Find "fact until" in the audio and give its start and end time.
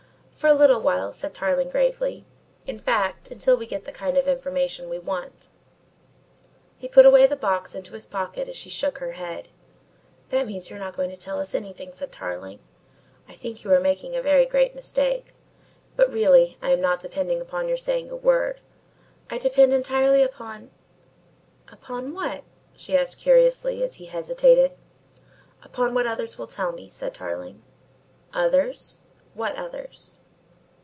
2.79-3.55